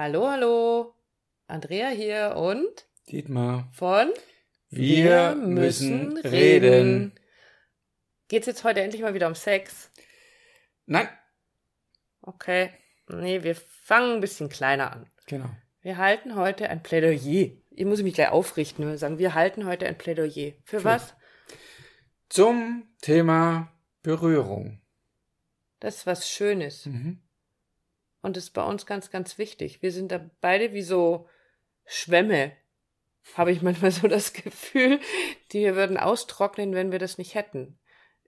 Hallo, 0.00 0.28
hallo. 0.28 0.94
Andrea 1.48 1.88
hier 1.88 2.36
und 2.36 2.86
Dietmar. 3.10 3.68
von 3.72 4.12
Wir, 4.70 5.34
müssen 5.34 6.16
reden. 6.18 7.18
Geht's 8.28 8.46
jetzt 8.46 8.62
heute 8.62 8.80
endlich 8.80 9.02
mal 9.02 9.14
wieder 9.14 9.26
um 9.26 9.34
Sex? 9.34 9.90
Nein. 10.86 11.08
Okay. 12.20 12.70
Nee, 13.08 13.42
wir 13.42 13.56
fangen 13.56 14.14
ein 14.14 14.20
bisschen 14.20 14.48
kleiner 14.48 14.92
an. 14.92 15.10
Genau. 15.26 15.50
Wir 15.80 15.96
halten 15.96 16.36
heute 16.36 16.70
ein 16.70 16.84
Plädoyer. 16.84 17.50
Ich 17.70 17.84
muss 17.84 18.00
mich 18.00 18.14
gleich 18.14 18.30
aufrichten 18.30 18.88
und 18.88 18.98
sagen, 18.98 19.18
wir 19.18 19.34
halten 19.34 19.66
heute 19.66 19.88
ein 19.88 19.98
Plädoyer. 19.98 20.52
Für 20.62 20.84
was? 20.84 21.16
Zum 22.28 22.86
Thema 23.00 23.72
Berührung. 24.04 24.80
Das 25.80 25.96
ist 25.96 26.06
was 26.06 26.30
Schönes. 26.30 26.86
Mhm. 26.86 27.20
Und 28.22 28.36
das 28.36 28.44
ist 28.44 28.50
bei 28.50 28.64
uns 28.64 28.86
ganz, 28.86 29.10
ganz 29.10 29.38
wichtig. 29.38 29.82
Wir 29.82 29.92
sind 29.92 30.10
da 30.12 30.20
beide 30.40 30.72
wie 30.72 30.82
so 30.82 31.28
Schwämme, 31.84 32.52
habe 33.34 33.52
ich 33.52 33.62
manchmal 33.62 33.90
so 33.90 34.08
das 34.08 34.32
Gefühl, 34.32 35.00
die 35.52 35.60
wir 35.60 35.76
würden 35.76 35.96
austrocknen, 35.96 36.74
wenn 36.74 36.92
wir 36.92 36.98
das 36.98 37.18
nicht 37.18 37.34
hätten. 37.34 37.78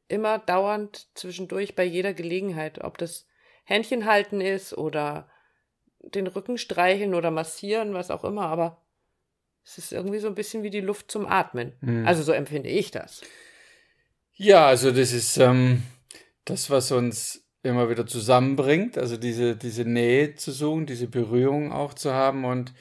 Immer 0.08 0.38
dauernd 0.38 1.08
zwischendurch 1.14 1.74
bei 1.74 1.84
jeder 1.84 2.14
Gelegenheit, 2.14 2.82
ob 2.82 2.98
das 2.98 3.26
Händchen 3.64 4.06
halten 4.06 4.40
ist 4.40 4.76
oder 4.76 5.30
den 6.00 6.26
Rücken 6.26 6.58
streicheln 6.58 7.14
oder 7.14 7.30
massieren, 7.30 7.94
was 7.94 8.10
auch 8.10 8.24
immer, 8.24 8.46
aber 8.46 8.82
es 9.64 9.78
ist 9.78 9.92
irgendwie 9.92 10.18
so 10.18 10.28
ein 10.28 10.34
bisschen 10.34 10.62
wie 10.62 10.70
die 10.70 10.80
Luft 10.80 11.10
zum 11.10 11.26
Atmen. 11.26 11.74
Mhm. 11.80 12.06
Also 12.06 12.22
so 12.22 12.32
empfinde 12.32 12.68
ich 12.68 12.90
das. 12.90 13.20
Ja, 14.34 14.66
also 14.66 14.90
das 14.90 15.12
ist 15.12 15.36
ähm, 15.36 15.82
das, 16.44 16.70
was 16.70 16.90
uns 16.92 17.46
immer 17.62 17.90
wieder 17.90 18.06
zusammenbringt, 18.06 18.96
also 18.96 19.16
diese, 19.16 19.56
diese 19.56 19.84
Nähe 19.84 20.34
zu 20.34 20.52
suchen, 20.52 20.86
diese 20.86 21.08
Berührung 21.08 21.72
auch 21.72 21.94
zu 21.94 22.12
haben 22.12 22.44
und 22.44 22.72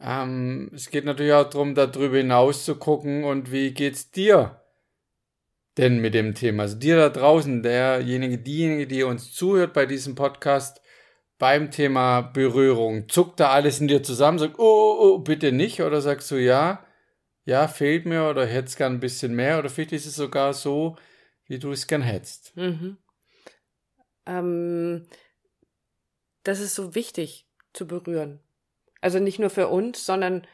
ähm, 0.00 0.70
es 0.74 0.90
geht 0.90 1.04
natürlich 1.04 1.32
auch 1.32 1.48
darum, 1.48 1.74
darüber 1.74 2.16
hinaus 2.16 2.64
zu 2.64 2.76
gucken 2.76 3.24
und 3.24 3.52
wie 3.52 3.72
geht's 3.72 4.10
dir 4.10 4.60
denn 5.78 5.98
mit 6.00 6.14
dem 6.14 6.34
Thema? 6.34 6.64
Also 6.64 6.76
dir 6.76 6.96
da 6.96 7.08
draußen, 7.08 7.62
derjenige, 7.62 8.38
diejenige, 8.38 8.86
die 8.86 9.02
uns 9.02 9.32
zuhört 9.32 9.72
bei 9.72 9.86
diesem 9.86 10.14
Podcast 10.14 10.80
beim 11.38 11.70
Thema 11.70 12.20
Berührung, 12.20 13.08
zuckt 13.08 13.40
da 13.40 13.50
alles 13.50 13.80
in 13.80 13.88
dir 13.88 14.02
zusammen, 14.02 14.38
sagt, 14.38 14.58
oh, 14.58 14.62
oh, 14.62 15.14
oh, 15.14 15.18
bitte 15.18 15.52
nicht, 15.52 15.80
oder 15.82 16.00
sagst 16.00 16.30
du, 16.30 16.36
ja, 16.36 16.84
ja, 17.44 17.68
fehlt 17.68 18.06
mir 18.06 18.28
oder 18.28 18.46
hätte 18.46 18.68
es 18.68 18.76
gern 18.76 18.94
ein 18.94 19.00
bisschen 19.00 19.34
mehr 19.34 19.58
oder 19.58 19.68
vielleicht 19.68 19.92
ist 19.92 20.06
es 20.06 20.16
sogar 20.16 20.54
so, 20.54 20.96
wie 21.46 21.58
du 21.58 21.72
es 21.72 21.86
gern 21.86 22.02
hättest. 22.02 22.56
Mhm. 22.56 22.96
Ähm, 24.26 25.06
das 26.42 26.60
ist 26.60 26.74
so 26.74 26.94
wichtig 26.94 27.46
zu 27.72 27.86
berühren. 27.86 28.40
Also 29.00 29.18
nicht 29.18 29.38
nur 29.38 29.50
für 29.50 29.68
uns, 29.68 30.06
sondern 30.06 30.46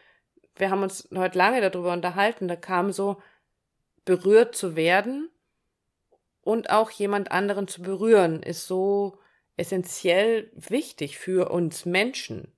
wir 0.57 0.71
haben 0.71 0.83
uns 0.83 1.09
heute 1.15 1.39
lange 1.39 1.61
darüber 1.61 1.93
unterhalten. 1.93 2.49
Da 2.49 2.57
kam 2.57 2.93
so, 2.93 3.21
berührt 4.05 4.57
zu 4.57 4.77
werden 4.77 5.31
und 6.43 6.71
auch 6.71 6.91
jemand 6.91 7.31
anderen 7.31 7.69
zu 7.69 7.83
berühren, 7.83 8.43
ist 8.43 8.67
so 8.67 9.19
essentiell 9.57 10.51
wichtig 10.55 11.19
für 11.19 11.51
uns 11.51 11.85
Menschen. 11.85 12.53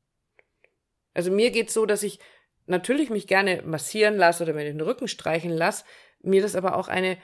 Also 1.14 1.30
mir 1.30 1.50
geht's 1.50 1.74
so, 1.74 1.84
dass 1.84 2.02
ich 2.02 2.20
natürlich 2.66 3.10
mich 3.10 3.26
gerne 3.26 3.62
massieren 3.62 4.16
lasse 4.16 4.44
oder 4.44 4.54
mir 4.54 4.64
den 4.64 4.80
Rücken 4.80 5.08
streicheln 5.08 5.52
lasse, 5.52 5.84
mir 6.22 6.40
das 6.40 6.54
aber 6.54 6.76
auch 6.76 6.88
eine 6.88 7.18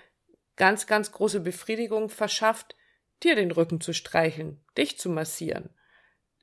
ganz, 0.57 0.87
ganz 0.87 1.13
große 1.13 1.41
Befriedigung 1.41 2.09
verschafft, 2.11 2.75
dir 3.23 3.37
den 3.37 3.51
Rücken 3.51 3.81
zu 3.81 3.93
streicheln, 3.93 4.61
dich 4.77 4.99
zu 4.99 5.11
massieren. 5.11 5.71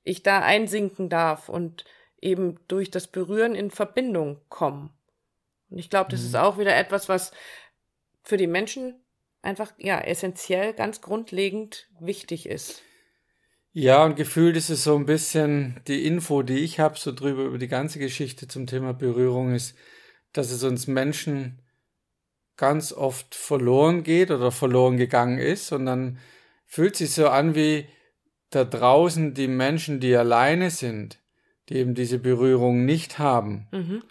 Ich 0.03 0.23
da 0.23 0.41
einsinken 0.41 1.09
darf 1.09 1.49
und 1.49 1.85
eben 2.21 2.59
durch 2.67 2.91
das 2.91 3.07
Berühren 3.07 3.55
in 3.55 3.71
Verbindung 3.71 4.41
kommen. 4.49 4.91
Und 5.69 5.79
ich 5.79 5.89
glaube, 5.89 6.11
das 6.11 6.21
Mhm. 6.21 6.25
ist 6.25 6.35
auch 6.35 6.57
wieder 6.57 6.75
etwas, 6.75 7.09
was 7.09 7.31
für 8.23 8.37
die 8.37 8.47
Menschen 8.47 9.03
einfach, 9.41 9.73
ja, 9.77 9.99
essentiell, 9.99 10.73
ganz 10.73 11.01
grundlegend 11.01 11.89
wichtig 11.99 12.47
ist. 12.47 12.83
Ja, 13.73 14.05
und 14.05 14.15
gefühlt 14.15 14.55
ist 14.55 14.69
es 14.69 14.83
so 14.85 14.95
ein 14.95 15.05
bisschen 15.05 15.81
die 15.87 16.05
Info, 16.05 16.43
die 16.43 16.59
ich 16.59 16.79
habe, 16.79 16.97
so 16.97 17.11
drüber 17.13 17.43
über 17.43 17.57
die 17.57 17.67
ganze 17.67 17.99
Geschichte 17.99 18.47
zum 18.47 18.67
Thema 18.67 18.93
Berührung 18.93 19.53
ist, 19.53 19.75
dass 20.31 20.51
es 20.51 20.63
uns 20.63 20.87
Menschen 20.87 21.61
ganz 22.57 22.93
oft 22.93 23.35
verloren 23.35 24.03
geht 24.03 24.31
oder 24.31 24.51
verloren 24.51 24.97
gegangen 24.97 25.39
ist. 25.39 25.71
Und 25.73 25.85
dann 25.85 26.19
fühlt 26.65 26.95
sich 26.95 27.11
so 27.11 27.29
an 27.29 27.55
wie 27.55 27.87
da 28.49 28.63
draußen 28.63 29.33
die 29.33 29.47
Menschen, 29.47 29.99
die 29.99 30.15
alleine 30.15 30.69
sind, 30.69 31.19
die 31.69 31.75
eben 31.75 31.95
diese 31.95 32.19
Berührung 32.19 32.85
nicht 32.85 33.19
haben, 33.19 33.67
Mhm. 33.71 34.03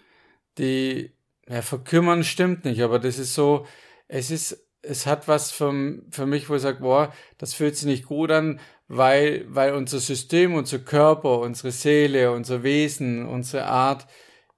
die 0.57 1.11
ja, 1.47 1.61
verkümmern 1.61 2.23
stimmt 2.23 2.65
nicht, 2.65 2.81
aber 2.81 2.99
das 2.99 3.19
ist 3.19 3.33
so, 3.33 3.65
es 4.07 4.31
ist, 4.31 4.67
es 4.81 5.05
hat 5.05 5.27
was 5.27 5.51
für, 5.51 5.99
für 6.09 6.25
mich, 6.25 6.49
wo 6.49 6.55
ich 6.55 6.61
sage, 6.61 6.81
boah, 6.81 7.13
das 7.37 7.53
fühlt 7.53 7.75
sich 7.75 7.85
nicht 7.85 8.05
gut 8.05 8.31
an, 8.31 8.59
weil, 8.87 9.45
weil 9.47 9.73
unser 9.73 9.99
System, 9.99 10.53
unser 10.53 10.79
Körper, 10.79 11.39
unsere 11.39 11.71
Seele, 11.71 12.31
unser 12.31 12.63
Wesen, 12.63 13.25
unsere 13.27 13.65
Art 13.65 14.05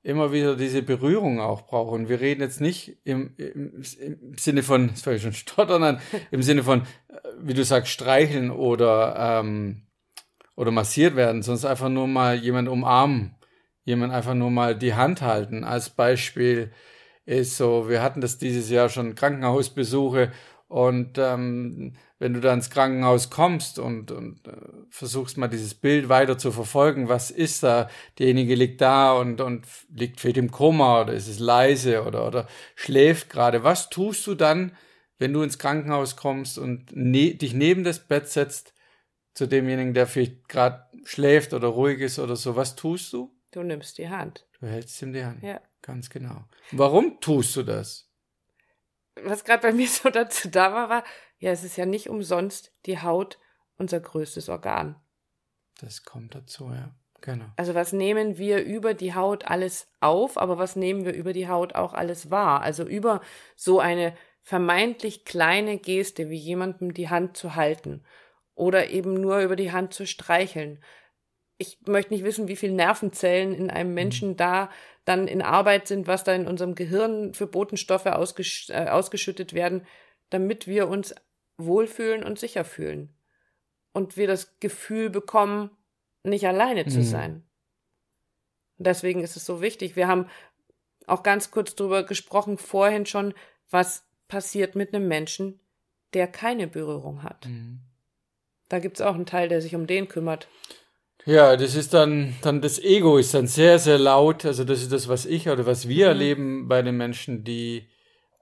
immer 0.07 0.31
wieder 0.31 0.55
diese 0.55 0.83
Berührung 0.83 1.41
auch 1.41 1.67
brauchen. 1.67 2.07
Wir 2.07 2.21
reden 2.21 2.39
jetzt 2.39 2.61
nicht 2.61 2.97
im, 3.03 3.33
im, 3.35 3.83
im 3.99 4.37
Sinne 4.37 4.63
von, 4.63 4.87
das 4.87 5.05
ich 5.05 5.21
schon 5.21 5.33
stottern 5.33 5.83
an, 5.83 5.99
im 6.31 6.41
Sinne 6.41 6.63
von, 6.63 6.83
äh, 7.09 7.17
wie 7.41 7.53
du 7.53 7.65
sagst, 7.65 7.91
streicheln 7.91 8.49
oder, 8.49 9.41
ähm, 9.41 9.81
oder 10.55 10.71
massiert 10.71 11.17
werden, 11.17 11.43
sondern 11.43 11.69
einfach 11.71 11.89
nur 11.89 12.07
mal 12.07 12.37
jemand 12.37 12.69
umarmen, 12.69 13.35
jemand 13.83 14.13
einfach 14.13 14.33
nur 14.33 14.49
mal 14.49 14.77
die 14.77 14.93
Hand 14.93 15.21
halten. 15.21 15.65
Als 15.65 15.89
Beispiel 15.89 16.71
ist 17.25 17.57
so, 17.57 17.89
wir 17.89 18.01
hatten 18.01 18.21
das 18.21 18.37
dieses 18.37 18.69
Jahr 18.69 18.87
schon 18.87 19.13
Krankenhausbesuche 19.13 20.31
und 20.67 21.17
ähm, 21.17 21.93
wenn 22.19 22.33
du 22.33 22.41
da 22.41 22.53
ins 22.53 22.69
Krankenhaus 22.69 23.29
kommst 23.29 23.79
und, 23.79 24.11
und 24.11 24.45
äh, 24.47 24.51
versuchst 24.89 25.37
mal 25.37 25.47
dieses 25.47 25.73
Bild 25.73 26.09
weiter 26.09 26.37
zu 26.37 26.51
verfolgen, 26.51 27.07
was 27.07 27.31
ist 27.31 27.63
da? 27.63 27.89
Derjenige 28.19 28.55
liegt 28.55 28.81
da 28.81 29.13
und, 29.13 29.39
und 29.39 29.65
liegt 29.89 30.19
vielleicht 30.19 30.37
im 30.37 30.51
Koma 30.51 31.01
oder 31.01 31.13
ist 31.13 31.27
es 31.27 31.39
leise 31.39 32.03
oder, 32.03 32.27
oder 32.27 32.47
schläft 32.75 33.29
gerade. 33.29 33.63
Was 33.63 33.89
tust 33.89 34.27
du 34.27 34.35
dann, 34.35 34.75
wenn 35.19 35.31
du 35.31 35.41
ins 35.41 35.57
Krankenhaus 35.57 36.17
kommst 36.17 36.57
und 36.57 36.93
ne 36.93 37.35
dich 37.35 37.53
neben 37.53 37.85
das 37.85 38.05
Bett 38.05 38.27
setzt 38.27 38.73
zu 39.33 39.47
demjenigen, 39.47 39.93
der 39.93 40.05
vielleicht 40.05 40.49
gerade 40.49 40.85
schläft 41.05 41.53
oder 41.53 41.69
ruhig 41.69 42.01
ist 42.01 42.19
oder 42.19 42.35
so? 42.35 42.57
Was 42.57 42.75
tust 42.75 43.13
du? 43.13 43.33
Du 43.51 43.63
nimmst 43.63 43.97
die 43.99 44.09
Hand. 44.09 44.45
Du 44.59 44.67
hältst 44.67 45.01
ihm 45.01 45.13
die 45.13 45.23
Hand. 45.23 45.41
Ja. 45.43 45.61
Ganz 45.81 46.09
genau. 46.09 46.43
Warum 46.71 47.21
tust 47.21 47.55
du 47.55 47.63
das? 47.63 48.06
Was 49.23 49.43
gerade 49.43 49.61
bei 49.61 49.71
mir 49.73 49.87
so 49.87 50.09
dazu 50.09 50.49
da 50.49 50.73
war, 50.73 50.89
war, 50.89 51.03
ja, 51.39 51.51
es 51.51 51.63
ist 51.63 51.77
ja 51.77 51.85
nicht 51.85 52.09
umsonst 52.09 52.73
die 52.85 53.01
Haut 53.01 53.37
unser 53.77 53.99
größtes 53.99 54.49
Organ. 54.49 54.95
Das 55.79 56.03
kommt 56.03 56.33
dazu, 56.33 56.71
ja. 56.71 56.95
Genau. 57.21 57.45
Also 57.55 57.73
was 57.73 57.93
nehmen 57.93 58.37
wir 58.37 58.63
über 58.63 58.93
die 58.93 59.15
Haut 59.15 59.45
alles 59.45 59.87
auf, 59.99 60.37
aber 60.37 60.57
was 60.57 60.75
nehmen 60.75 61.03
wir 61.05 61.13
über 61.13 61.33
die 61.33 61.47
Haut 61.47 61.73
auch 61.75 61.93
alles 61.93 62.29
wahr? 62.29 62.61
Also 62.61 62.83
über 62.83 63.21
so 63.55 63.79
eine 63.79 64.15
vermeintlich 64.43 65.25
kleine 65.25 65.77
Geste 65.77 66.29
wie 66.29 66.37
jemandem 66.37 66.93
die 66.93 67.09
Hand 67.09 67.35
zu 67.35 67.55
halten 67.55 68.03
oder 68.55 68.89
eben 68.89 69.13
nur 69.13 69.39
über 69.39 69.55
die 69.55 69.71
Hand 69.71 69.93
zu 69.93 70.05
streicheln. 70.05 70.81
Ich 71.57 71.79
möchte 71.87 72.13
nicht 72.13 72.23
wissen, 72.23 72.47
wie 72.47 72.55
viele 72.55 72.73
Nervenzellen 72.73 73.53
in 73.53 73.69
einem 73.69 73.93
Menschen 73.93 74.37
da 74.37 74.69
dann 75.05 75.27
in 75.27 75.41
Arbeit 75.41 75.87
sind, 75.87 76.05
was 76.05 76.23
da 76.23 76.33
in 76.35 76.47
unserem 76.47 76.75
Gehirn 76.75 77.33
für 77.33 77.47
Botenstoffe 77.47 78.05
ausgesch 78.05 78.69
äh, 78.69 78.87
ausgeschüttet 78.89 79.53
werden, 79.53 79.85
damit 80.29 80.67
wir 80.67 80.87
uns 80.87 81.15
wohlfühlen 81.57 82.23
und 82.23 82.37
sicher 82.37 82.63
fühlen. 82.63 83.15
Und 83.93 84.17
wir 84.17 84.27
das 84.27 84.59
Gefühl 84.59 85.09
bekommen, 85.09 85.71
nicht 86.23 86.45
alleine 86.45 86.85
zu 86.85 86.99
Mhm. 86.99 87.03
sein. 87.03 87.43
Deswegen 88.77 89.21
ist 89.23 89.35
es 89.35 89.45
so 89.45 89.61
wichtig. 89.61 89.95
Wir 89.95 90.07
haben 90.07 90.27
auch 91.07 91.23
ganz 91.23 91.49
kurz 91.49 91.73
drüber 91.73 92.03
gesprochen 92.03 92.57
vorhin 92.57 93.05
schon, 93.05 93.33
was 93.71 94.05
passiert 94.27 94.75
mit 94.75 94.93
einem 94.93 95.07
Menschen, 95.07 95.59
der 96.13 96.27
keine 96.27 96.67
Berührung 96.67 97.23
hat. 97.23 97.47
Mhm. 97.47 97.79
Da 98.69 98.79
gibt's 98.79 99.01
auch 99.01 99.15
einen 99.15 99.25
Teil, 99.25 99.49
der 99.49 99.61
sich 99.61 99.73
um 99.73 99.87
den 99.87 100.07
kümmert. 100.07 100.47
Ja, 101.27 101.57
das 101.57 101.75
ist 101.75 101.93
dann, 101.93 102.35
dann 102.41 102.61
das 102.61 102.79
Ego 102.79 103.17
ist 103.17 103.33
dann 103.33 103.47
sehr, 103.47 103.79
sehr 103.79 103.99
laut. 103.99 104.45
Also 104.45 104.63
das 104.63 104.81
ist 104.81 104.93
das, 104.93 105.09
was 105.09 105.25
ich 105.25 105.49
oder 105.49 105.65
was 105.65 105.87
wir 105.89 106.05
Mhm. 106.05 106.11
erleben 106.11 106.67
bei 106.69 106.81
den 106.81 106.95
Menschen, 106.95 107.43
die 107.43 107.89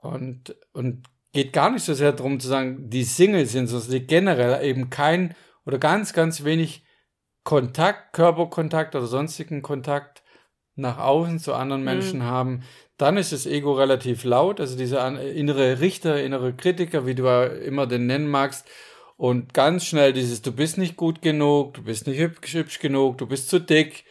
und, 0.01 0.55
und 0.71 1.07
geht 1.33 1.51
gar 1.51 1.71
nicht 1.71 1.83
so 1.83 1.95
sehr 1.95 2.11
darum 2.13 2.39
zu 2.39 2.47
sagen, 2.47 2.89
die 2.91 3.03
Single 3.03 3.47
sind, 3.47 3.67
sondern 3.67 3.89
die 3.89 4.05
generell 4.05 4.63
eben 4.63 4.91
kein 4.91 5.35
oder 5.65 5.79
ganz, 5.79 6.13
ganz 6.13 6.43
wenig 6.43 6.83
Kontakt, 7.43 8.13
Körperkontakt 8.13 8.95
oder 8.95 9.07
sonstigen 9.07 9.63
Kontakt 9.63 10.23
nach 10.75 10.99
außen 10.99 11.39
zu 11.39 11.53
anderen 11.55 11.81
Mhm. 11.81 11.85
Menschen 11.85 12.23
haben, 12.23 12.63
dann 12.97 13.17
ist 13.17 13.31
das 13.31 13.47
Ego 13.47 13.73
relativ 13.73 14.23
laut, 14.23 14.59
also 14.59 14.77
dieser 14.77 15.19
innere 15.21 15.79
Richter, 15.79 16.21
innere 16.23 16.53
Kritiker, 16.53 17.07
wie 17.07 17.15
du 17.15 17.25
immer 17.65 17.88
den 17.88 18.05
nennen 18.05 18.27
magst, 18.27 18.67
und 19.17 19.53
ganz 19.53 19.85
schnell 19.85 20.13
dieses, 20.13 20.41
du 20.41 20.51
bist 20.51 20.77
nicht 20.77 20.97
gut 20.97 21.21
genug, 21.21 21.75
du 21.75 21.83
bist 21.83 22.07
nicht 22.07 22.19
hübsch, 22.19 22.53
hübsch 22.53 22.79
genug, 22.79 23.17
du 23.17 23.27
bist 23.27 23.50
zu 23.50 23.59
dick, 23.59 24.06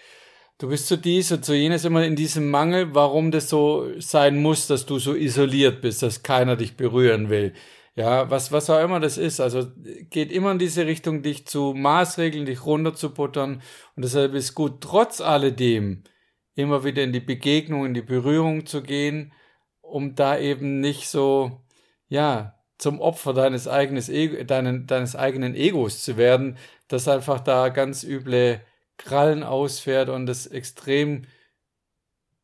du 0.59 0.69
bist 0.69 0.87
zu 0.87 0.97
dies 0.97 1.31
und 1.33 1.45
zu 1.45 1.55
jenes 1.55 1.85
immer 1.85 2.05
in 2.05 2.17
diesem 2.17 2.51
Mangel, 2.51 2.95
warum 2.95 3.31
das 3.31 3.49
so 3.49 3.89
sein 4.01 4.41
muss, 4.41 4.67
dass 4.67 4.87
du 4.87 4.99
so 4.99 5.15
isoliert 5.15 5.83
bist, 5.83 6.03
dass 6.03 6.23
keiner 6.23 6.57
dich 6.57 6.77
berühren 6.77 7.29
will. 7.29 7.55
Ja, 7.97 8.29
was, 8.29 8.51
was 8.51 8.71
auch 8.71 8.83
immer 8.83 8.99
das 8.99 9.19
ist. 9.19 9.41
Also 9.41 9.71
geht 10.11 10.33
immer 10.33 10.51
in 10.51 10.59
diese 10.59 10.85
Richtung, 10.87 11.23
dich 11.23 11.47
zu 11.47 11.75
maßregeln, 11.75 12.45
dich 12.45 12.67
runterzubuttern. 12.67 13.63
Und 13.95 14.05
deshalb 14.05 14.35
ist 14.35 14.55
gut, 14.55 14.81
trotz 14.81 15.21
alledem 15.21 16.03
immer 16.57 16.85
wieder 16.85 17.05
in 17.05 17.13
die 17.13 17.21
Begegnung, 17.21 17.87
in 17.87 17.95
die 17.95 18.03
Berührung 18.03 18.67
zu 18.67 18.83
gehen, 18.83 19.33
um 19.81 20.17
da 20.17 20.39
eben 20.39 20.81
nicht 20.81 21.09
so, 21.09 21.63
ja, 22.09 22.55
zum 22.85 23.01
Opfer 23.01 23.33
deines, 23.33 23.67
eigenes 23.67 24.11
Ego, 24.11 24.45
deinen, 24.45 24.87
deines 24.87 25.17
eigenen 25.17 25.55
Egos 25.55 26.05
zu 26.05 26.19
werden, 26.19 26.59
das 26.87 27.09
einfach 27.09 27.41
da 27.41 27.71
ganz 27.71 28.05
üble 28.05 28.61
Krallen 28.99 29.43
ausfährt 29.43 30.11
und 30.11 30.27
das 30.27 30.47
extrem 30.47 31.23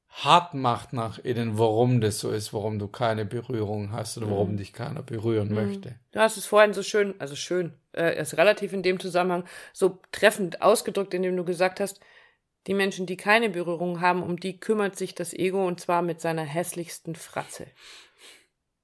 hart 0.09 0.55
macht 0.55 0.95
nach 0.95 1.19
innen, 1.19 1.59
warum 1.59 2.01
das 2.01 2.21
so 2.21 2.31
ist, 2.31 2.55
warum 2.55 2.79
du 2.79 2.89
keine 2.89 3.27
Berührung 3.27 3.93
hast 3.93 4.17
oder 4.17 4.31
warum 4.31 4.53
mhm. 4.53 4.57
dich 4.57 4.73
keiner 4.73 5.03
berühren 5.03 5.49
mhm. 5.49 5.55
möchte. 5.55 5.95
Du 6.13 6.21
hast 6.21 6.39
es 6.39 6.47
vorhin 6.47 6.73
so 6.73 6.83
schön, 6.83 7.15
also 7.19 7.37
schön, 7.37 7.75
äh, 7.93 8.19
ist 8.19 8.39
relativ 8.39 8.73
in 8.73 8.83
dem 8.83 8.99
Zusammenhang 8.99 9.45
so 9.75 9.99
treffend 10.11 10.63
ausgedrückt, 10.63 11.13
indem 11.13 11.37
du 11.37 11.45
gesagt 11.45 11.81
hast, 11.81 12.01
die 12.67 12.75
Menschen, 12.75 13.05
die 13.05 13.19
keine 13.19 13.51
Berührung 13.51 14.01
haben, 14.01 14.23
um 14.23 14.41
die 14.41 14.59
kümmert 14.59 14.97
sich 14.97 15.15
das 15.15 15.35
Ego 15.35 15.67
und 15.67 15.81
zwar 15.81 16.01
mit 16.01 16.23
seiner 16.23 16.45
hässlichsten 16.45 17.15
Fratze. 17.15 17.67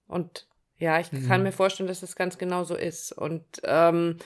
Und 0.07 0.47
ja, 0.79 1.01
ich 1.01 1.11
mhm. 1.13 1.27
kann 1.27 1.43
mir 1.43 1.53
vorstellen, 1.53 1.89
dass 1.89 2.01
das 2.01 2.17
ganz 2.17 2.39
genau 2.39 2.65
so 2.65 2.75
ist. 2.75 3.13
Und 3.13 3.45
ähm, 3.65 4.19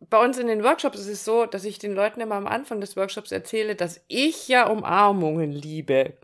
bei 0.00 0.22
uns 0.22 0.38
in 0.38 0.48
den 0.48 0.64
Workshops 0.64 0.98
ist 0.98 1.08
es 1.08 1.24
so, 1.24 1.46
dass 1.46 1.64
ich 1.64 1.78
den 1.78 1.94
Leuten 1.94 2.20
immer 2.20 2.34
am 2.34 2.46
Anfang 2.46 2.80
des 2.80 2.96
Workshops 2.96 3.30
erzähle, 3.30 3.76
dass 3.76 4.00
ich 4.08 4.48
ja 4.48 4.66
Umarmungen 4.66 5.52
liebe. 5.52 6.16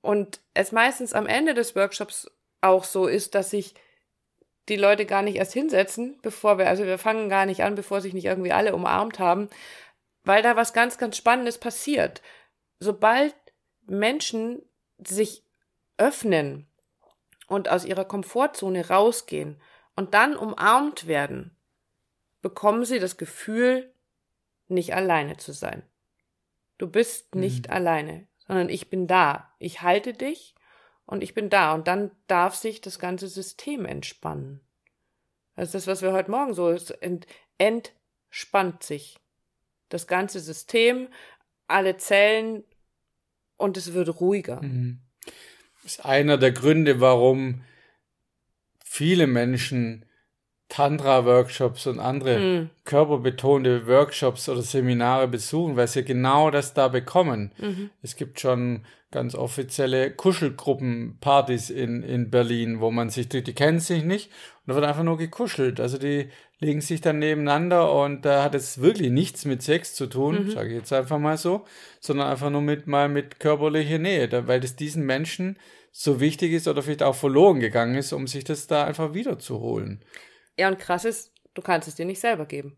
Und 0.00 0.40
es 0.54 0.72
meistens 0.72 1.12
am 1.12 1.26
Ende 1.26 1.54
des 1.54 1.76
Workshops 1.76 2.30
auch 2.60 2.84
so 2.84 3.06
ist, 3.06 3.34
dass 3.34 3.50
sich 3.50 3.74
die 4.68 4.76
Leute 4.76 5.06
gar 5.06 5.22
nicht 5.22 5.36
erst 5.36 5.52
hinsetzen, 5.52 6.18
bevor 6.22 6.56
wir, 6.56 6.68
also 6.68 6.84
wir 6.84 6.98
fangen 6.98 7.28
gar 7.28 7.46
nicht 7.46 7.62
an, 7.62 7.74
bevor 7.74 8.00
sich 8.00 8.14
nicht 8.14 8.24
irgendwie 8.24 8.52
alle 8.52 8.74
umarmt 8.74 9.18
haben, 9.18 9.48
weil 10.24 10.42
da 10.42 10.56
was 10.56 10.72
ganz, 10.72 10.98
ganz 10.98 11.16
Spannendes 11.16 11.58
passiert. 11.58 12.22
Sobald 12.78 13.34
Menschen 13.86 14.62
sich 14.98 15.44
öffnen 15.98 16.66
und 17.52 17.68
aus 17.68 17.84
ihrer 17.84 18.06
Komfortzone 18.06 18.88
rausgehen 18.88 19.60
und 19.94 20.14
dann 20.14 20.36
umarmt 20.36 21.06
werden, 21.06 21.54
bekommen 22.40 22.84
sie 22.86 22.98
das 22.98 23.18
Gefühl, 23.18 23.92
nicht 24.68 24.94
alleine 24.94 25.36
zu 25.36 25.52
sein. 25.52 25.82
Du 26.78 26.86
bist 26.88 27.34
mhm. 27.34 27.40
nicht 27.42 27.68
mhm. 27.68 27.74
alleine, 27.74 28.28
sondern 28.46 28.70
ich 28.70 28.88
bin 28.88 29.06
da. 29.06 29.52
Ich 29.58 29.82
halte 29.82 30.14
dich 30.14 30.54
und 31.04 31.22
ich 31.22 31.34
bin 31.34 31.50
da. 31.50 31.74
Und 31.74 31.88
dann 31.88 32.10
darf 32.26 32.54
sich 32.54 32.80
das 32.80 32.98
ganze 32.98 33.28
System 33.28 33.84
entspannen. 33.84 34.66
Das 35.54 35.68
ist 35.68 35.74
das, 35.74 35.86
was 35.86 36.00
wir 36.00 36.12
heute 36.14 36.30
Morgen 36.30 36.54
so, 36.54 36.70
es 36.70 36.90
ent, 36.90 37.26
entspannt 37.58 38.82
sich. 38.82 39.18
Das 39.90 40.06
ganze 40.06 40.40
System, 40.40 41.08
alle 41.66 41.98
Zellen 41.98 42.64
und 43.58 43.76
es 43.76 43.92
wird 43.92 44.20
ruhiger. 44.20 44.62
Mhm. 44.62 45.01
Ist 45.84 46.04
einer 46.04 46.38
der 46.38 46.52
Gründe, 46.52 47.00
warum 47.00 47.62
viele 48.84 49.26
Menschen 49.26 50.04
Tantra-Workshops 50.72 51.86
und 51.86 51.98
andere 51.98 52.38
mhm. 52.38 52.70
körperbetonte 52.84 53.86
Workshops 53.86 54.48
oder 54.48 54.62
Seminare 54.62 55.28
besuchen, 55.28 55.76
weil 55.76 55.86
sie 55.86 56.02
genau 56.02 56.50
das 56.50 56.72
da 56.72 56.88
bekommen. 56.88 57.52
Mhm. 57.58 57.90
Es 58.00 58.16
gibt 58.16 58.40
schon 58.40 58.86
ganz 59.10 59.34
offizielle 59.34 60.10
Kuschelgruppenpartys 60.10 61.68
in, 61.68 62.02
in 62.02 62.30
Berlin, 62.30 62.80
wo 62.80 62.90
man 62.90 63.10
sich, 63.10 63.28
die, 63.28 63.42
die 63.42 63.52
kennen 63.52 63.80
sich 63.80 64.02
nicht 64.02 64.30
und 64.64 64.70
da 64.70 64.74
wird 64.76 64.86
einfach 64.86 65.02
nur 65.02 65.18
gekuschelt. 65.18 65.78
Also 65.78 65.98
die 65.98 66.30
legen 66.58 66.80
sich 66.80 67.02
dann 67.02 67.18
nebeneinander 67.18 67.92
und 67.92 68.24
da 68.24 68.42
hat 68.42 68.54
es 68.54 68.80
wirklich 68.80 69.10
nichts 69.10 69.44
mit 69.44 69.62
Sex 69.62 69.94
zu 69.94 70.06
tun, 70.06 70.46
mhm. 70.46 70.50
sage 70.52 70.70
ich 70.70 70.76
jetzt 70.76 70.92
einfach 70.94 71.18
mal 71.18 71.36
so, 71.36 71.66
sondern 72.00 72.28
einfach 72.28 72.48
nur 72.48 72.62
mit 72.62 72.86
mal 72.86 73.10
mit 73.10 73.40
körperlicher 73.40 73.98
Nähe, 73.98 74.26
da, 74.26 74.46
weil 74.48 74.60
das 74.60 74.74
diesen 74.74 75.04
Menschen 75.04 75.58
so 75.90 76.18
wichtig 76.18 76.52
ist 76.52 76.66
oder 76.66 76.82
vielleicht 76.82 77.02
auch 77.02 77.14
verloren 77.14 77.60
gegangen 77.60 77.96
ist, 77.96 78.14
um 78.14 78.26
sich 78.26 78.44
das 78.44 78.68
da 78.68 78.84
einfach 78.84 79.12
wiederzuholen. 79.12 80.00
Ja, 80.58 80.68
und 80.68 80.78
krass 80.78 81.04
ist, 81.04 81.32
du 81.54 81.62
kannst 81.62 81.88
es 81.88 81.94
dir 81.94 82.04
nicht 82.04 82.20
selber 82.20 82.46
geben. 82.46 82.76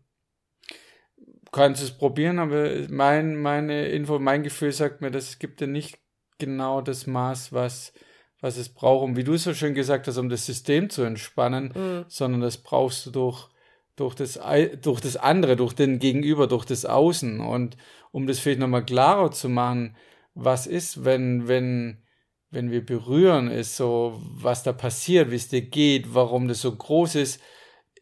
Du 1.17 1.51
kannst 1.51 1.81
es 1.81 1.91
probieren, 1.91 2.39
aber 2.39 2.87
mein, 2.89 3.35
meine 3.35 3.87
Info, 3.87 4.19
mein 4.19 4.43
Gefühl 4.43 4.71
sagt 4.71 5.01
mir, 5.01 5.11
dass 5.11 5.29
es 5.29 5.39
gibt 5.39 5.61
dir 5.61 5.67
nicht 5.67 5.99
genau 6.37 6.81
das 6.81 7.07
Maß, 7.07 7.53
was, 7.53 7.93
was 8.41 8.57
es 8.57 8.69
braucht, 8.69 9.03
um, 9.03 9.15
wie 9.15 9.23
du 9.23 9.37
so 9.37 9.53
schön 9.53 9.73
gesagt 9.73 10.07
hast, 10.07 10.17
um 10.17 10.29
das 10.29 10.45
System 10.45 10.89
zu 10.89 11.03
entspannen, 11.03 11.73
mhm. 11.75 12.05
sondern 12.07 12.41
das 12.41 12.57
brauchst 12.57 13.05
du 13.05 13.11
durch, 13.11 13.49
durch, 13.95 14.15
das, 14.15 14.39
durch 14.81 14.99
das 14.99 15.17
andere, 15.17 15.55
durch 15.55 15.73
den 15.73 15.99
Gegenüber, 15.99 16.47
durch 16.47 16.65
das 16.65 16.85
Außen. 16.85 17.39
Und 17.39 17.77
um 18.11 18.27
das 18.27 18.39
vielleicht 18.39 18.59
nochmal 18.59 18.85
klarer 18.85 19.31
zu 19.31 19.47
machen, 19.47 19.95
was 20.33 20.67
ist, 20.67 21.05
wenn, 21.05 21.47
wenn, 21.47 22.03
wenn 22.51 22.71
wir 22.71 22.85
berühren, 22.85 23.49
ist 23.49 23.77
so, 23.77 24.21
was 24.21 24.63
da 24.63 24.73
passiert, 24.73 25.31
wie 25.31 25.35
es 25.35 25.47
dir 25.47 25.61
geht, 25.61 26.13
warum 26.13 26.47
das 26.47 26.61
so 26.61 26.75
groß 26.75 27.15
ist, 27.15 27.41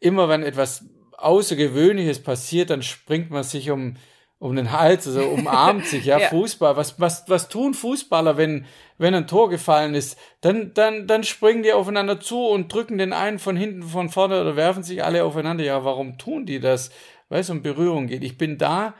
immer 0.03 0.29
wenn 0.29 0.44
etwas 0.44 0.85
Außergewöhnliches 1.17 2.21
passiert, 2.21 2.69
dann 2.69 2.83
springt 2.83 3.31
man 3.31 3.44
sich 3.44 3.71
um, 3.71 3.95
um 4.39 4.55
den 4.55 4.71
Hals, 4.71 5.07
also 5.07 5.21
umarmt 5.21 5.85
sich, 5.85 6.05
ja, 6.05 6.19
ja, 6.19 6.27
Fußball. 6.27 6.75
Was, 6.75 7.00
was, 7.00 7.23
was 7.29 7.47
tun 7.47 7.73
Fußballer, 7.73 8.35
wenn, 8.35 8.65
wenn 8.97 9.15
ein 9.15 9.27
Tor 9.27 9.50
gefallen 9.50 9.95
ist? 9.95 10.17
Dann, 10.41 10.73
dann, 10.73 11.07
dann 11.07 11.23
springen 11.23 11.63
die 11.63 11.71
aufeinander 11.71 12.19
zu 12.19 12.45
und 12.45 12.71
drücken 12.73 12.97
den 12.97 13.13
einen 13.13 13.39
von 13.39 13.55
hinten, 13.55 13.83
von 13.83 14.09
vorne 14.09 14.41
oder 14.41 14.55
werfen 14.57 14.83
sich 14.83 15.03
alle 15.03 15.23
aufeinander. 15.23 15.63
Ja, 15.63 15.85
warum 15.85 16.17
tun 16.17 16.45
die 16.45 16.59
das? 16.59 16.91
Weil 17.29 17.39
es 17.39 17.50
um 17.50 17.63
Berührung 17.63 18.07
geht. 18.07 18.23
Ich 18.23 18.38
bin 18.38 18.57
da 18.57 18.94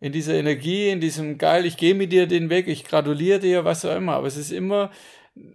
in 0.00 0.12
dieser 0.12 0.34
Energie, 0.34 0.90
in 0.90 1.00
diesem 1.00 1.38
geil, 1.38 1.64
ich 1.64 1.76
gehe 1.76 1.94
mit 1.94 2.12
dir 2.12 2.26
den 2.26 2.50
Weg, 2.50 2.68
ich 2.68 2.84
gratuliere 2.84 3.38
dir, 3.38 3.64
was 3.64 3.84
auch 3.84 3.96
immer. 3.96 4.14
Aber 4.14 4.26
es 4.26 4.36
ist 4.36 4.50
immer, 4.50 4.90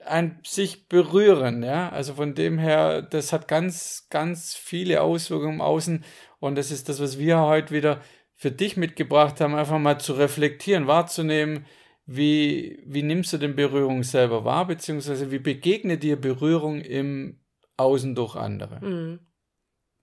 ein 0.06 0.40
sich 0.44 0.88
berühren, 0.88 1.64
ja. 1.64 1.90
Also 1.90 2.14
von 2.16 2.36
dem 2.36 2.58
her, 2.58 3.02
das 3.02 3.34
hat 3.34 3.48
ganz, 3.48 4.08
ganz 4.10 4.56
viele 4.56 5.02
Auswirkungen 5.02 5.56
im 5.56 5.62
Außen 5.62 6.04
und 6.40 6.56
das 6.56 6.72
ist 6.72 6.90
das, 6.90 7.00
was 7.00 7.20
wir 7.20 7.40
heute 7.40 7.74
wieder 7.74 8.02
für 8.36 8.52
dich 8.52 8.78
mitgebracht 8.78 9.40
haben, 9.40 9.56
einfach 9.56 9.80
mal 9.80 10.00
zu 10.00 10.14
reflektieren, 10.14 10.88
wahrzunehmen, 10.88 11.66
wie, 12.06 12.84
wie 12.86 13.04
nimmst 13.04 13.34
du 13.34 13.38
denn 13.38 13.56
Berührung 13.56 14.04
selber 14.04 14.46
wahr, 14.46 14.68
beziehungsweise 14.68 15.32
wie 15.32 15.40
begegnet 15.40 16.04
dir 16.04 16.20
Berührung 16.20 16.82
im 16.82 17.40
Außen 17.78 18.16
durch 18.16 18.36
andere. 18.36 18.80
Mhm. 18.86 19.20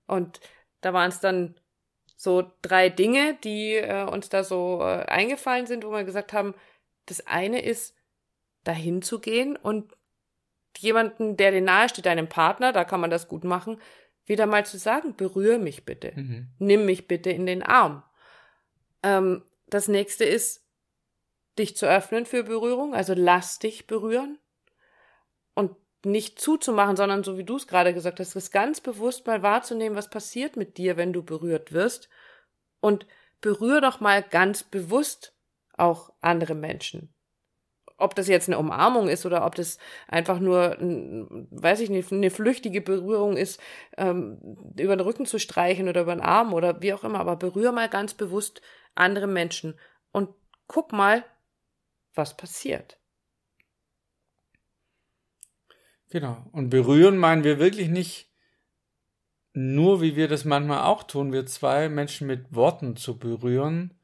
Und 0.07 0.41
da 0.81 0.93
waren 0.93 1.09
es 1.09 1.21
dann 1.21 1.55
so 2.17 2.50
drei 2.62 2.88
Dinge, 2.88 3.38
die 3.45 3.75
äh, 3.75 4.05
uns 4.05 4.29
da 4.29 4.45
so 4.45 4.81
äh, 4.81 5.05
eingefallen 5.07 5.67
sind, 5.67 5.85
wo 5.85 5.91
wir 5.91 6.05
gesagt 6.05 6.33
haben, 6.33 6.55
das 7.07 7.26
eine 7.26 7.62
ist, 7.62 7.97
dahin 8.64 9.02
zu 9.02 9.19
gehen 9.19 9.57
und 9.57 9.92
jemanden, 10.78 11.37
der 11.37 11.50
dir 11.50 11.61
nahe 11.61 11.88
steht, 11.88 12.07
deinem 12.07 12.28
Partner, 12.28 12.73
da 12.73 12.85
kann 12.85 13.00
man 13.00 13.11
das 13.11 13.28
gut 13.28 13.45
machen, 13.45 13.81
wieder 14.25 14.47
mal 14.47 14.64
zu 14.64 14.78
sagen, 14.78 15.16
berühre 15.16 15.59
mich 15.59 15.85
bitte, 15.85 16.12
mhm. 16.14 16.49
nimm 16.59 16.87
mich 16.87 17.09
bitte 17.09 17.31
in 17.31 17.47
den 17.47 17.62
Arm. 17.62 18.02
Ähm, 19.02 19.42
das 19.66 19.88
nächste 19.88 20.25
ist, 20.25 20.64
dich 21.59 21.76
zu 21.76 21.87
öffnen 21.87 22.25
für 22.25 22.45
Berührung, 22.45 22.95
also 22.95 23.14
lass 23.14 23.59
dich 23.59 23.87
berühren 23.87 24.38
und 25.54 25.76
nicht 26.04 26.40
zuzumachen, 26.40 26.97
sondern 26.97 27.25
so 27.25 27.37
wie 27.37 27.45
du 27.45 27.57
es 27.57 27.66
gerade 27.66 27.92
gesagt 27.92 28.21
hast, 28.21 28.35
es 28.35 28.50
ganz 28.50 28.81
bewusst 28.81 29.26
mal 29.26 29.42
wahrzunehmen, 29.42 29.97
was 29.97 30.09
passiert 30.09 30.57
mit 30.57 30.78
dir, 30.78 30.97
wenn 30.97 31.12
du 31.12 31.23
berührt 31.23 31.73
wirst 31.73 32.09
und 32.81 33.07
berühre 33.40 33.81
doch 33.81 34.00
mal 34.00 34.23
ganz 34.23 34.62
bewusst 34.62 35.35
auch 35.76 36.12
andere 36.21 36.54
Menschen 36.54 37.12
ob 38.02 38.14
das 38.14 38.28
jetzt 38.28 38.49
eine 38.49 38.59
Umarmung 38.59 39.09
ist 39.09 39.25
oder 39.25 39.47
ob 39.47 39.54
das 39.54 39.78
einfach 40.09 40.38
nur, 40.38 40.76
weiß 40.80 41.80
ich 41.80 41.90
nicht, 41.90 42.12
eine 42.12 42.30
flüchtige 42.30 42.80
Berührung 42.80 43.37
ist, 43.37 43.61
ähm, 43.97 44.38
über 44.78 44.97
den 44.97 45.06
Rücken 45.06 45.26
zu 45.26 45.38
streichen 45.38 45.88
oder 45.88 46.02
über 46.02 46.14
den 46.14 46.21
Arm 46.21 46.52
oder 46.52 46.82
wie 46.82 46.92
auch 46.92 47.04
immer, 47.04 47.21
aber 47.21 47.37
berühre 47.37 47.73
mal 47.73 47.88
ganz 47.88 48.14
bewusst 48.14 48.62
andere 48.94 49.26
Menschen 49.26 49.78
und 50.11 50.30
guck 50.66 50.92
mal, 50.92 51.25
was 52.14 52.37
passiert. 52.37 52.99
Genau. 56.11 56.44
Und 56.52 56.68
berühren 56.68 57.16
meinen 57.16 57.42
wir 57.42 57.59
wirklich 57.59 57.88
nicht 57.88 58.30
nur, 59.54 60.00
wie 60.00 60.16
wir 60.16 60.28
das 60.28 60.44
manchmal 60.44 60.82
auch 60.82 61.04
tun, 61.04 61.32
wir 61.32 61.47
zwei 61.47 61.88
Menschen 61.88 62.26
mit 62.26 62.54
Worten 62.54 62.97
zu 62.97 63.18
berühren 63.18 63.94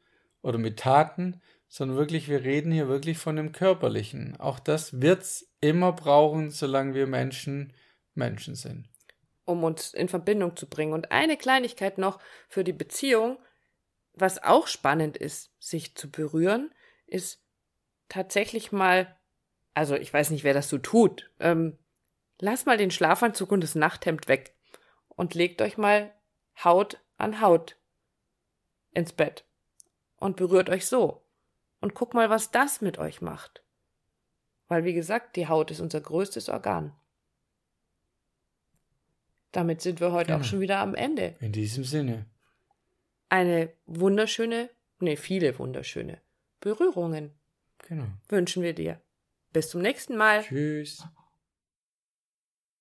oder 0.42 0.58
mit 0.58 0.78
Taten, 0.78 1.40
sondern 1.68 1.98
wirklich, 1.98 2.28
wir 2.28 2.42
reden 2.44 2.72
hier 2.72 2.88
wirklich 2.88 3.18
von 3.18 3.36
dem 3.36 3.52
Körperlichen. 3.52 4.38
Auch 4.40 4.58
das 4.58 5.00
wird's 5.00 5.52
immer 5.60 5.92
brauchen, 5.92 6.50
solange 6.50 6.94
wir 6.94 7.06
Menschen 7.06 7.74
Menschen 8.14 8.54
sind. 8.54 8.88
Um 9.44 9.64
uns 9.64 9.94
in 9.94 10.08
Verbindung 10.08 10.56
zu 10.56 10.68
bringen. 10.68 10.92
Und 10.92 11.12
eine 11.12 11.36
Kleinigkeit 11.36 11.98
noch 11.98 12.18
für 12.48 12.64
die 12.64 12.72
Beziehung. 12.72 13.38
was 14.20 14.42
auch 14.42 14.66
spannend 14.66 15.16
ist, 15.16 15.52
sich 15.60 15.94
zu 15.94 16.10
berühren, 16.10 16.74
ist 17.06 17.40
tatsächlich 18.08 18.72
mal, 18.72 19.16
also 19.74 19.94
ich 19.94 20.12
weiß 20.12 20.30
nicht, 20.30 20.42
wer 20.42 20.54
das 20.54 20.68
so 20.68 20.78
tut, 20.78 21.30
ähm, 21.38 21.78
lasst 22.40 22.66
mal 22.66 22.76
den 22.76 22.90
Schlafanzug 22.90 23.52
und 23.52 23.62
das 23.62 23.76
Nachthemd 23.76 24.26
weg 24.26 24.56
und 25.08 25.34
legt 25.34 25.62
euch 25.62 25.78
mal 25.78 26.12
Haut 26.64 26.98
an 27.16 27.40
Haut 27.40 27.76
ins 28.92 29.12
Bett 29.12 29.44
und 30.16 30.36
berührt 30.36 30.68
euch 30.68 30.86
so. 30.86 31.22
Und 31.80 31.94
guck 31.94 32.14
mal, 32.14 32.30
was 32.30 32.50
das 32.50 32.80
mit 32.80 32.98
euch 32.98 33.20
macht. 33.20 33.62
Weil, 34.66 34.84
wie 34.84 34.94
gesagt, 34.94 35.36
die 35.36 35.48
Haut 35.48 35.70
ist 35.70 35.80
unser 35.80 36.00
größtes 36.00 36.48
Organ. 36.48 36.94
Damit 39.52 39.80
sind 39.80 40.00
wir 40.00 40.12
heute 40.12 40.32
genau. 40.32 40.40
auch 40.40 40.44
schon 40.44 40.60
wieder 40.60 40.78
am 40.78 40.94
Ende. 40.94 41.36
In 41.40 41.52
diesem 41.52 41.84
Sinne. 41.84 42.26
Eine 43.30 43.72
wunderschöne, 43.86 44.70
nee, 45.00 45.16
viele 45.16 45.58
wunderschöne 45.58 46.20
Berührungen. 46.60 47.32
Genau. 47.78 48.06
Wünschen 48.28 48.62
wir 48.62 48.74
dir. 48.74 49.00
Bis 49.52 49.70
zum 49.70 49.80
nächsten 49.80 50.16
Mal. 50.16 50.42
Tschüss. 50.42 51.06